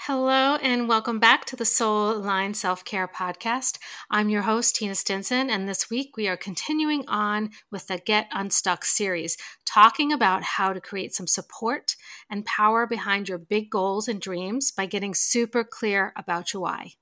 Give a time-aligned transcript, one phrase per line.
[0.00, 3.78] Hello, and welcome back to the Soul Aligned Self Care Podcast.
[4.10, 8.28] I'm your host, Tina Stinson, and this week we are continuing on with the Get
[8.30, 11.96] Unstuck series, talking about how to create some support
[12.30, 16.92] and power behind your big goals and dreams by getting super clear about your why.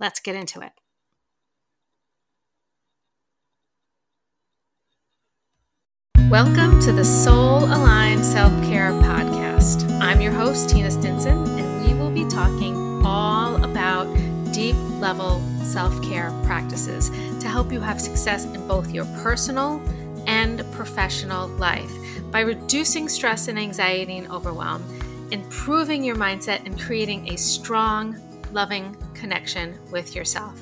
[0.00, 0.72] Let's get into it.
[6.28, 9.88] Welcome to the Soul Aligned Self Care Podcast.
[10.00, 11.71] I'm your host, Tina Stinson, and
[12.22, 14.06] be talking all about
[14.52, 19.80] deep level self care practices to help you have success in both your personal
[20.26, 21.90] and professional life
[22.30, 24.84] by reducing stress and anxiety and overwhelm,
[25.32, 28.16] improving your mindset, and creating a strong,
[28.52, 30.60] loving connection with yourself.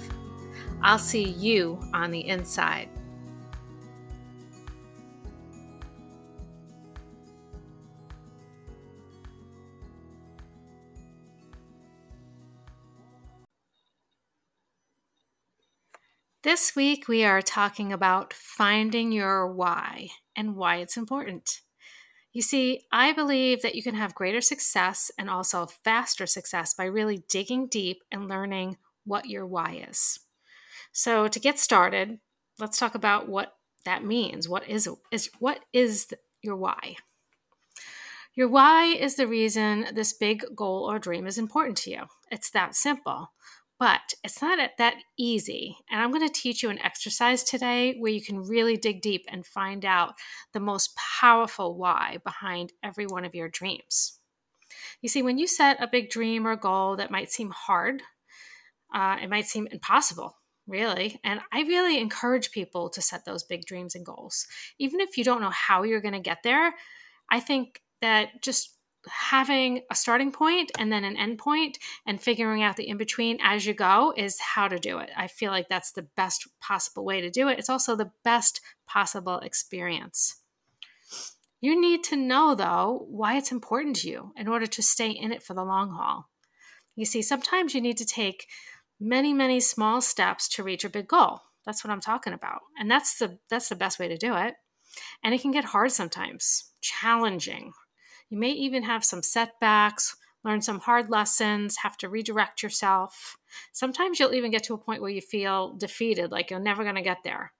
[0.82, 2.88] I'll see you on the inside.
[16.43, 21.60] This week, we are talking about finding your why and why it's important.
[22.33, 26.85] You see, I believe that you can have greater success and also faster success by
[26.85, 30.21] really digging deep and learning what your why is.
[30.93, 32.21] So, to get started,
[32.59, 34.49] let's talk about what that means.
[34.49, 36.07] What is, is what is
[36.41, 36.96] your why?
[38.35, 42.05] Your why is the reason this big goal or dream is important to you.
[42.30, 43.33] It's that simple.
[43.80, 45.78] But it's not that easy.
[45.90, 49.24] And I'm going to teach you an exercise today where you can really dig deep
[49.26, 50.14] and find out
[50.52, 54.18] the most powerful why behind every one of your dreams.
[55.00, 58.02] You see, when you set a big dream or goal that might seem hard,
[58.95, 61.18] uh, it might seem impossible, really.
[61.24, 64.47] And I really encourage people to set those big dreams and goals.
[64.78, 66.75] Even if you don't know how you're going to get there,
[67.31, 68.76] I think that just
[69.09, 73.38] having a starting point and then an end point and figuring out the in between
[73.43, 75.10] as you go is how to do it.
[75.16, 77.59] I feel like that's the best possible way to do it.
[77.59, 80.37] It's also the best possible experience.
[81.61, 85.31] You need to know, though, why it's important to you in order to stay in
[85.32, 86.31] it for the long haul.
[86.97, 88.47] You see, sometimes you need to take
[88.99, 91.41] many, many small steps to reach a big goal.
[91.67, 92.61] That's what I'm talking about.
[92.78, 94.55] And that's the that's the best way to do it.
[95.22, 97.72] And it can get hard sometimes, challenging,
[98.31, 103.37] you may even have some setbacks, learn some hard lessons, have to redirect yourself.
[103.73, 106.95] Sometimes you'll even get to a point where you feel defeated, like you're never going
[106.95, 107.53] to get there.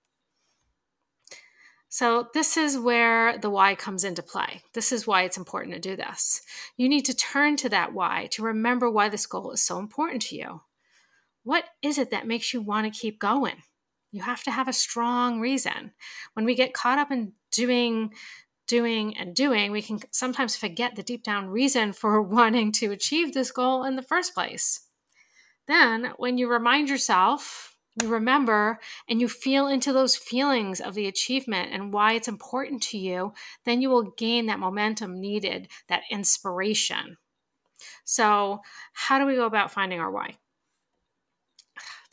[1.93, 4.61] So, this is where the why comes into play.
[4.73, 6.41] This is why it's important to do this.
[6.77, 10.21] You need to turn to that why to remember why this goal is so important
[10.23, 10.61] to you.
[11.43, 13.63] What is it that makes you want to keep going?
[14.13, 15.91] You have to have a strong reason.
[16.33, 18.13] When we get caught up in doing
[18.71, 23.33] doing and doing, we can sometimes forget the deep down reason for wanting to achieve
[23.33, 24.87] this goal in the first place.
[25.67, 31.07] Then, when you remind yourself, you remember, and you feel into those feelings of the
[31.07, 33.33] achievement and why it's important to you,
[33.65, 37.17] then you will gain that momentum needed, that inspiration.
[38.05, 38.61] So,
[38.93, 40.37] how do we go about finding our why?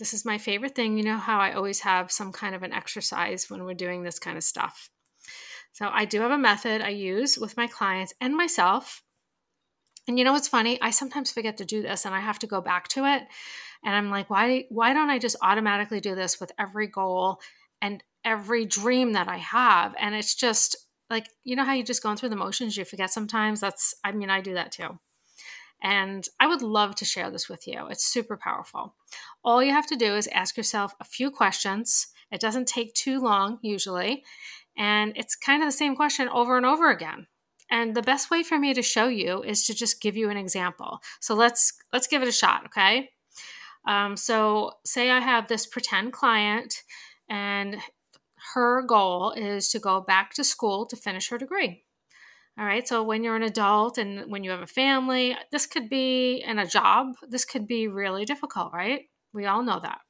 [0.01, 0.97] This is my favorite thing.
[0.97, 4.19] You know how I always have some kind of an exercise when we're doing this
[4.19, 4.91] kind of stuff.
[5.79, 9.05] So I do have a method I use with my clients and myself.
[10.09, 10.77] And you know what's funny?
[10.83, 13.23] I sometimes forget to do this and I have to go back to it.
[13.85, 17.41] And I'm like, why why don't I just automatically do this with every goal
[17.81, 19.95] and every dream that I have?
[20.01, 20.75] And it's just
[21.11, 23.61] like, you know how you just going through the motions, you forget sometimes?
[23.61, 24.99] That's I mean, I do that too.
[25.81, 27.87] And I would love to share this with you.
[27.87, 28.97] It's super powerful.
[29.45, 32.09] All you have to do is ask yourself a few questions.
[32.33, 34.25] It doesn't take too long usually.
[34.79, 37.27] And it's kind of the same question over and over again.
[37.71, 40.39] And the best way for me to show you is to just give you an
[40.39, 41.01] example.
[41.21, 43.11] So let's let's give it a shot, okay?
[43.87, 46.83] Um, so say I have this pretend client,
[47.29, 47.77] and
[48.55, 51.85] her goal is to go back to school to finish her degree.
[52.59, 52.89] All right.
[52.89, 56.59] So when you're an adult and when you have a family, this could be in
[56.59, 57.15] a job.
[57.29, 59.03] This could be really difficult, right?
[59.33, 60.01] We all know that.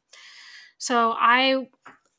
[0.78, 1.66] So I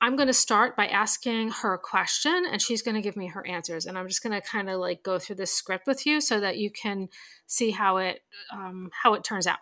[0.01, 3.27] I'm going to start by asking her a question and she's going to give me
[3.27, 3.85] her answers.
[3.85, 6.39] And I'm just going to kind of like go through this script with you so
[6.39, 7.09] that you can
[7.47, 8.21] see how it
[8.53, 9.59] um, how it turns out.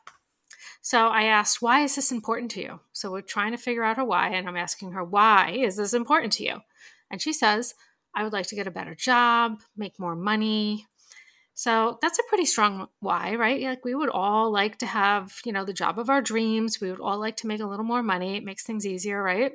[0.82, 2.80] So I asked, why is this important to you?
[2.94, 5.94] So we're trying to figure out her why, and I'm asking her, why is this
[5.94, 6.60] important to you?
[7.10, 7.74] And she says,
[8.16, 10.88] I would like to get a better job, make more money.
[11.56, 13.62] So that's a pretty strong why, right?
[13.62, 16.80] Like we would all like to have, you know, the job of our dreams.
[16.80, 18.38] We would all like to make a little more money.
[18.38, 19.54] It makes things easier, right?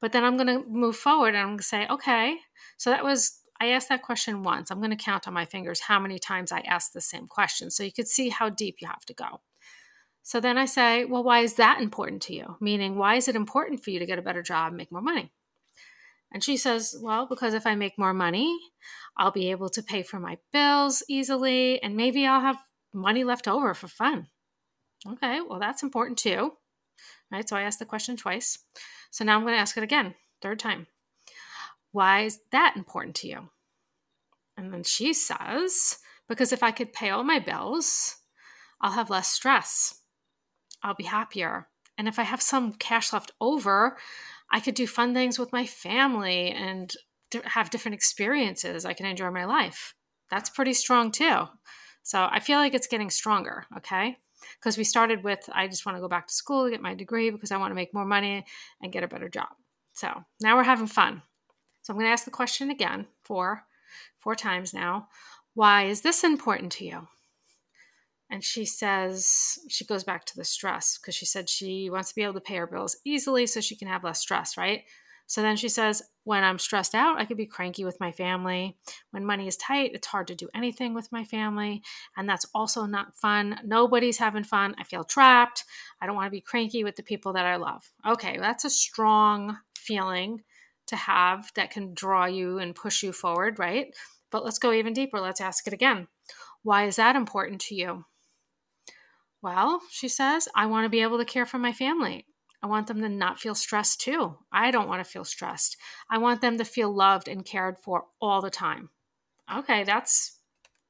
[0.00, 2.36] But then I'm going to move forward and I'm going to say, okay,
[2.76, 4.70] so that was, I asked that question once.
[4.70, 7.70] I'm going to count on my fingers how many times I asked the same question.
[7.70, 9.40] So you could see how deep you have to go.
[10.22, 12.56] So then I say, well, why is that important to you?
[12.60, 15.32] Meaning, why is it important for you to get a better job make more money?
[16.30, 18.54] And she says, well, because if I make more money,
[19.16, 22.58] I'll be able to pay for my bills easily and maybe I'll have
[22.92, 24.28] money left over for fun.
[25.06, 26.52] Okay, well, that's important too.
[27.30, 27.48] Right?
[27.48, 28.58] So I asked the question twice.
[29.10, 30.86] So now I'm going to ask it again, third time.
[31.92, 33.50] Why is that important to you?
[34.56, 35.98] And then she says,
[36.28, 38.16] because if I could pay all my bills,
[38.80, 40.02] I'll have less stress.
[40.82, 41.68] I'll be happier.
[41.96, 43.96] And if I have some cash left over,
[44.50, 46.92] I could do fun things with my family and
[47.44, 48.84] have different experiences.
[48.84, 49.94] I can enjoy my life.
[50.30, 51.44] That's pretty strong too.
[52.02, 54.18] So I feel like it's getting stronger, okay?
[54.58, 56.94] Because we started with I just want to go back to school, to get my
[56.94, 58.44] degree because I want to make more money
[58.82, 59.48] and get a better job.
[59.92, 61.22] So now we're having fun.
[61.82, 63.64] So I'm going to ask the question again four,
[64.18, 65.08] four times now.
[65.54, 67.08] Why is this important to you?
[68.30, 72.14] And she says, she goes back to the stress because she said she wants to
[72.14, 74.82] be able to pay her bills easily so she can have less stress, right?
[75.26, 78.76] So then she says, when I'm stressed out, I could be cranky with my family.
[79.12, 81.82] When money is tight, it's hard to do anything with my family.
[82.18, 83.58] And that's also not fun.
[83.64, 84.74] Nobody's having fun.
[84.76, 85.64] I feel trapped.
[86.02, 87.90] I don't want to be cranky with the people that I love.
[88.06, 90.42] Okay, that's a strong feeling
[90.88, 93.86] to have that can draw you and push you forward, right?
[94.30, 95.20] But let's go even deeper.
[95.20, 96.08] Let's ask it again.
[96.62, 98.04] Why is that important to you?
[99.40, 102.26] Well, she says, I want to be able to care for my family.
[102.62, 104.36] I want them to not feel stressed too.
[104.52, 105.76] I don't want to feel stressed.
[106.10, 108.90] I want them to feel loved and cared for all the time.
[109.54, 110.38] Okay, that's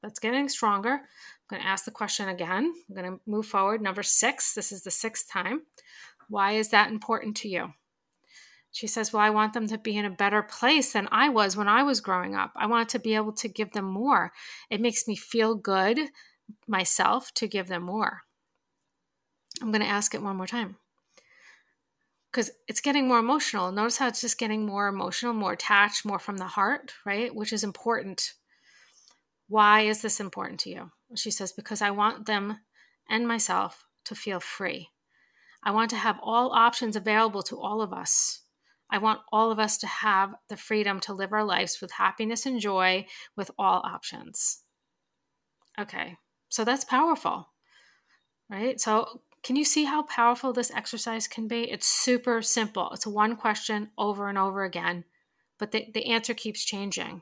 [0.01, 0.93] that's getting stronger.
[0.93, 1.01] I'm
[1.49, 2.73] going to ask the question again.
[2.89, 3.81] I'm going to move forward.
[3.81, 4.53] Number 6.
[4.53, 5.63] This is the sixth time.
[6.29, 7.73] Why is that important to you?
[8.71, 11.57] She says, Well, I want them to be in a better place than I was
[11.57, 12.51] when I was growing up.
[12.55, 14.31] I want to be able to give them more.
[14.69, 15.99] It makes me feel good
[16.67, 18.21] myself to give them more.
[19.61, 20.77] I'm going to ask it one more time
[22.31, 23.71] because it's getting more emotional.
[23.71, 27.33] Notice how it's just getting more emotional, more attached, more from the heart, right?
[27.33, 28.33] Which is important.
[29.47, 30.91] Why is this important to you?
[31.15, 32.59] She says, Because I want them
[33.09, 34.89] and myself to feel free.
[35.63, 38.41] I want to have all options available to all of us.
[38.91, 42.45] I want all of us to have the freedom to live our lives with happiness
[42.45, 43.05] and joy
[43.35, 44.63] with all options.
[45.79, 46.17] Okay,
[46.49, 47.49] so that's powerful,
[48.49, 48.79] right?
[48.79, 51.69] So can you see how powerful this exercise can be?
[51.69, 52.89] It's super simple.
[52.91, 55.05] It's one question over and over again,
[55.57, 57.21] but the, the answer keeps changing.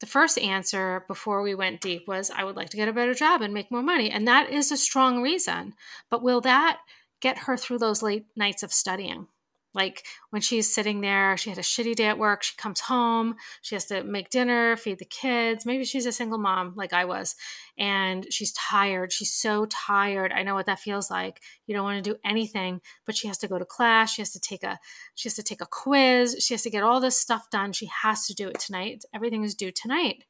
[0.00, 3.12] The first answer before we went deep was I would like to get a better
[3.12, 4.10] job and make more money.
[4.10, 5.74] And that is a strong reason.
[6.08, 6.80] But will that
[7.20, 9.26] get her through those late nights of studying?
[9.72, 12.42] Like when she's sitting there, she had a shitty day at work.
[12.42, 15.64] She comes home, she has to make dinner, feed the kids.
[15.64, 17.36] Maybe she's a single mom like I was,
[17.78, 19.12] and she's tired.
[19.12, 20.32] She's so tired.
[20.32, 21.40] I know what that feels like.
[21.66, 24.12] You don't want to do anything, but she has to go to class.
[24.12, 24.78] She has to take a
[25.14, 26.36] she has to take a quiz.
[26.40, 27.72] She has to get all this stuff done.
[27.72, 29.04] She has to do it tonight.
[29.14, 30.24] Everything is due tonight.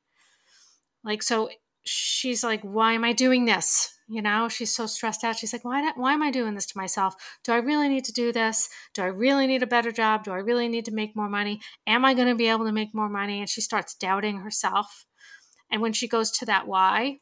[1.02, 1.48] Like so
[1.84, 3.94] she's like, why am I doing this?
[4.08, 5.36] You know, she's so stressed out.
[5.36, 7.14] She's like, why, why am I doing this to myself?
[7.44, 8.68] Do I really need to do this?
[8.92, 10.24] Do I really need a better job?
[10.24, 11.60] Do I really need to make more money?
[11.86, 13.38] Am I going to be able to make more money?
[13.38, 15.06] And she starts doubting herself.
[15.70, 17.20] And when she goes to that why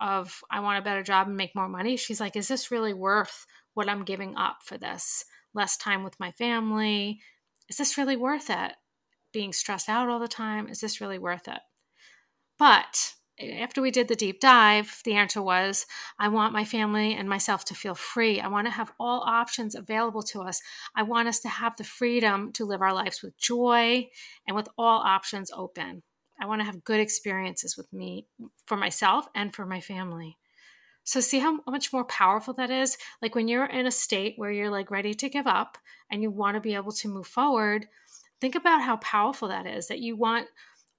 [0.00, 2.92] of, I want a better job and make more money, she's like, is this really
[2.92, 5.24] worth what I'm giving up for this?
[5.54, 7.20] Less time with my family?
[7.70, 8.72] Is this really worth it?
[9.32, 10.68] Being stressed out all the time?
[10.68, 11.60] Is this really worth it?
[12.58, 15.86] But after we did the deep dive, the answer was
[16.18, 18.40] I want my family and myself to feel free.
[18.40, 20.60] I want to have all options available to us.
[20.96, 24.08] I want us to have the freedom to live our lives with joy
[24.46, 26.02] and with all options open.
[26.40, 28.26] I want to have good experiences with me,
[28.66, 30.38] for myself, and for my family.
[31.04, 32.98] So, see how much more powerful that is?
[33.22, 35.78] Like when you're in a state where you're like ready to give up
[36.10, 37.86] and you want to be able to move forward,
[38.40, 40.48] think about how powerful that is that you want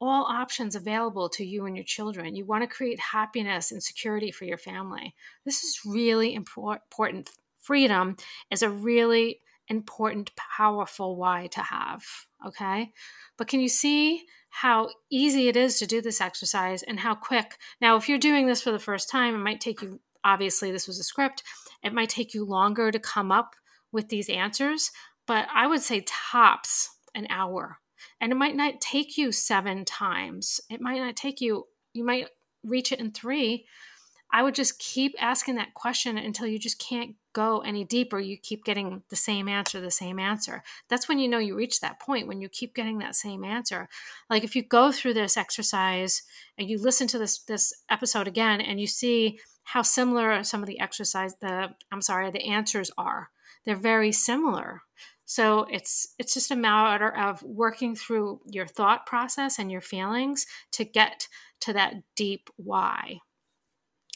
[0.01, 2.35] all options available to you and your children.
[2.35, 5.13] You want to create happiness and security for your family.
[5.45, 7.31] This is really important.
[7.59, 8.15] Freedom
[8.49, 12.03] is a really important, powerful why to have.
[12.45, 12.91] Okay.
[13.37, 17.57] But can you see how easy it is to do this exercise and how quick?
[17.79, 20.87] Now, if you're doing this for the first time, it might take you, obviously, this
[20.87, 21.43] was a script,
[21.83, 23.55] it might take you longer to come up
[23.91, 24.91] with these answers,
[25.27, 27.79] but I would say tops an hour
[28.19, 30.61] and it might not take you seven times.
[30.69, 32.27] It might not take you, you might
[32.63, 33.65] reach it in three,
[34.31, 38.19] I would just keep asking that question until you just can't go any deeper.
[38.19, 40.63] You keep getting the same answer, the same answer.
[40.87, 43.89] That's when you know you reach that point when you keep getting that same answer.
[44.29, 46.23] Like if you go through this exercise
[46.57, 50.67] and you listen to this this episode again and you see how similar some of
[50.67, 53.29] the exercise the I'm sorry, the answers are.
[53.65, 54.83] They're very similar.
[55.29, 60.47] So it's it's just a matter of working through your thought process and your feelings
[60.71, 61.27] to get
[61.59, 63.19] to that deep why.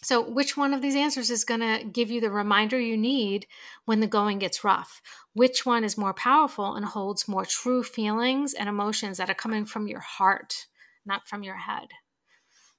[0.01, 3.45] So, which one of these answers is going to give you the reminder you need
[3.85, 5.03] when the going gets rough?
[5.33, 9.65] Which one is more powerful and holds more true feelings and emotions that are coming
[9.65, 10.65] from your heart,
[11.05, 11.89] not from your head?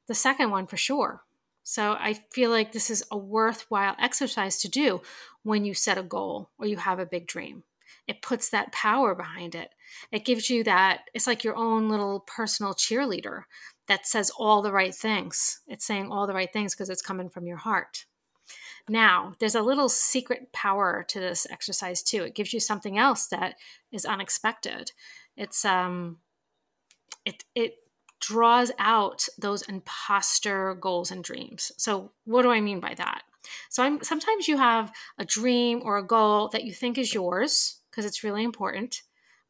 [0.08, 1.22] The second one, for sure.
[1.62, 5.02] So, I feel like this is a worthwhile exercise to do
[5.44, 7.62] when you set a goal or you have a big dream.
[8.06, 9.70] It puts that power behind it.
[10.12, 13.44] It gives you that, it's like your own little personal cheerleader
[13.88, 15.60] that says all the right things.
[15.66, 18.06] It's saying all the right things because it's coming from your heart.
[18.88, 22.22] Now, there's a little secret power to this exercise too.
[22.24, 23.56] It gives you something else that
[23.90, 24.92] is unexpected.
[25.36, 26.18] It's um
[27.24, 27.76] it it
[28.20, 31.72] draws out those imposter goals and dreams.
[31.76, 33.22] So, what do I mean by that?
[33.70, 37.80] So, I'm, sometimes you have a dream or a goal that you think is yours
[37.94, 39.02] because it's really important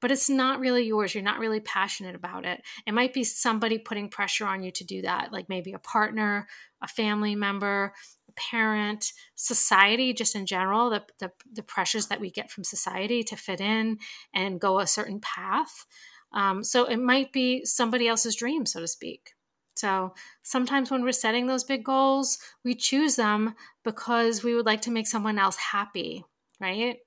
[0.04, 1.14] but it's not really yours.
[1.14, 2.62] You're not really passionate about it.
[2.86, 6.46] It might be somebody putting pressure on you to do that, like maybe a partner,
[6.82, 7.94] a family member,
[8.28, 13.22] a parent, society, just in general, the, the, the pressures that we get from society
[13.22, 13.96] to fit in
[14.34, 15.86] and go a certain path.
[16.34, 19.32] Um, so it might be somebody else's dream, so to speak.
[19.74, 24.82] So sometimes when we're setting those big goals, we choose them because we would like
[24.82, 26.26] to make someone else happy,
[26.60, 26.98] right?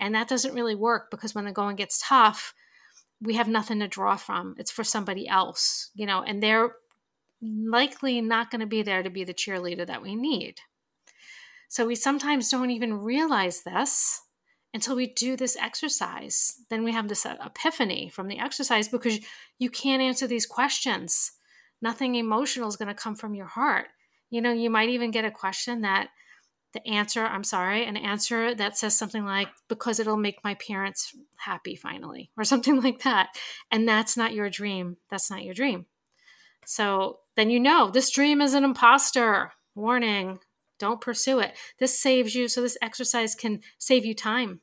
[0.00, 2.54] And that doesn't really work because when the going gets tough,
[3.20, 4.56] we have nothing to draw from.
[4.58, 6.72] It's for somebody else, you know, and they're
[7.42, 10.60] likely not going to be there to be the cheerleader that we need.
[11.68, 14.22] So we sometimes don't even realize this
[14.72, 16.62] until we do this exercise.
[16.70, 19.20] Then we have this uh, epiphany from the exercise because
[19.58, 21.32] you can't answer these questions.
[21.82, 23.88] Nothing emotional is going to come from your heart.
[24.30, 26.08] You know, you might even get a question that
[26.72, 31.14] the answer, I'm sorry, an answer that says something like, because it'll make my parents
[31.36, 33.28] happy finally, or something like that.
[33.70, 34.96] And that's not your dream.
[35.10, 35.86] That's not your dream.
[36.66, 39.52] So then you know this dream is an imposter.
[39.74, 40.38] Warning,
[40.78, 41.56] don't pursue it.
[41.78, 42.48] This saves you.
[42.48, 44.60] So this exercise can save you time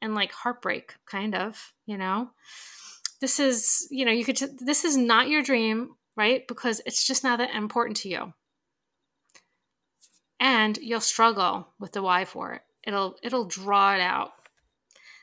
[0.00, 2.30] and like heartbreak, kind of, you know?
[3.20, 6.46] This is, you know, you could, t- this is not your dream, right?
[6.46, 8.32] Because it's just not that important to you
[10.40, 12.62] and you'll struggle with the why for it.
[12.84, 14.32] It'll it'll draw it out.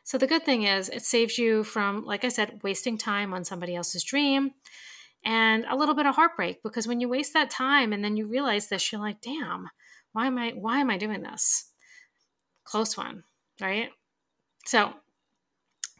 [0.03, 3.43] So the good thing is it saves you from like I said wasting time on
[3.43, 4.51] somebody else's dream
[5.23, 8.27] and a little bit of heartbreak because when you waste that time and then you
[8.27, 9.69] realize this you're like, "Damn,
[10.11, 11.71] why am I why am I doing this?"
[12.63, 13.23] Close one,
[13.61, 13.89] right?
[14.65, 14.93] So,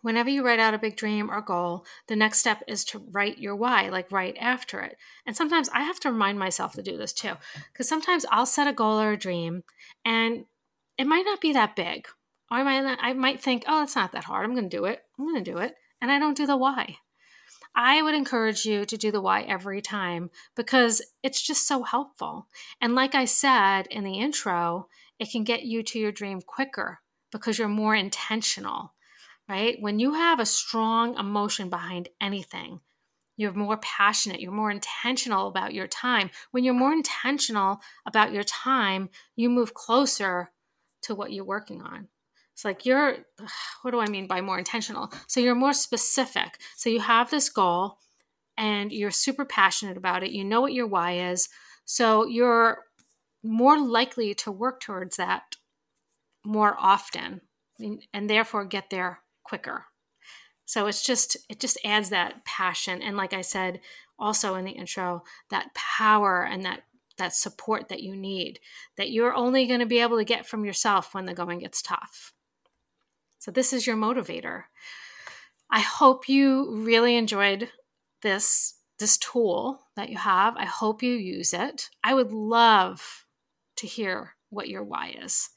[0.06, 3.40] whenever you write out a big dream or goal, the next step is to write
[3.40, 4.98] your why, like right after it.
[5.26, 7.32] And sometimes I have to remind myself to do this too,
[7.74, 9.64] because sometimes I'll set a goal or a dream
[10.06, 10.46] and
[11.00, 12.06] it might not be that big.
[12.52, 14.46] Or I might, I might think, oh, it's not that hard.
[14.46, 15.02] I'm going to do it.
[15.18, 15.74] I'm going to do it.
[16.00, 16.98] And I don't do the why.
[17.74, 22.48] I would encourage you to do the why every time because it's just so helpful.
[22.80, 27.00] And like I said in the intro, it can get you to your dream quicker
[27.32, 28.94] because you're more intentional
[29.48, 29.78] right?
[29.80, 32.82] When you have a strong emotion behind anything,
[33.38, 36.30] you're more passionate, you're more intentional about your time.
[36.52, 40.52] When you're more intentional about your time, you move closer
[41.04, 42.08] to what you're working on.
[42.54, 43.18] It's like you're,
[43.82, 45.12] what do I mean by more intentional?
[45.28, 46.60] So you're more specific.
[46.76, 47.98] So you have this goal
[48.58, 50.32] and you're super passionate about it.
[50.32, 51.50] You know what your why is.
[51.84, 52.86] So you're
[53.44, 55.58] more likely to work towards that
[56.46, 57.42] more often
[58.14, 59.86] and therefore get there quicker.
[60.66, 63.80] So it's just it just adds that passion and like I said
[64.18, 66.82] also in the intro that power and that
[67.18, 68.60] that support that you need
[68.98, 71.82] that you're only going to be able to get from yourself when the going gets
[71.82, 72.34] tough.
[73.40, 74.64] So this is your motivator.
[75.70, 77.70] I hope you really enjoyed
[78.22, 80.56] this this tool that you have.
[80.58, 81.90] I hope you use it.
[82.04, 83.26] I would love
[83.78, 85.50] to hear what your why is.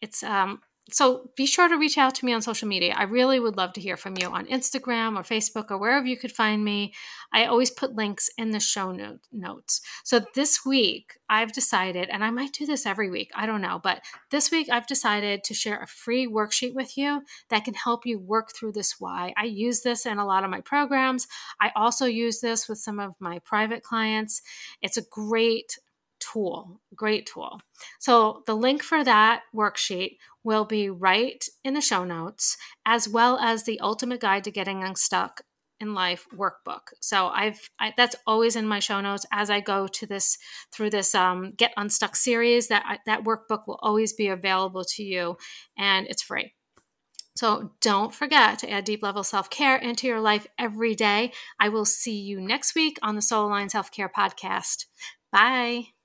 [0.00, 0.60] It's um
[0.92, 2.94] so be sure to reach out to me on social media.
[2.96, 6.16] I really would love to hear from you on Instagram or Facebook or wherever you
[6.16, 6.92] could find me.
[7.32, 9.80] I always put links in the show note, notes.
[10.04, 13.80] So this week, I've decided, and I might do this every week, I don't know,
[13.82, 18.04] but this week I've decided to share a free worksheet with you that can help
[18.04, 19.32] you work through this why.
[19.36, 21.28] I use this in a lot of my programs.
[21.60, 24.42] I also use this with some of my private clients.
[24.82, 25.78] It's a great
[26.20, 27.60] tool, great tool.
[27.98, 32.56] So the link for that worksheet will be right in the show notes,
[32.86, 35.42] as well as the ultimate guide to getting unstuck
[35.80, 36.80] in life workbook.
[37.00, 40.38] So I've I, that's always in my show notes as I go to this
[40.72, 42.68] through this um, get unstuck series.
[42.68, 45.36] That that workbook will always be available to you,
[45.78, 46.52] and it's free.
[47.36, 51.32] So don't forget to add deep level self care into your life every day.
[51.58, 54.84] I will see you next week on the Soul Aligned Self Care Podcast.
[55.32, 55.99] Bye.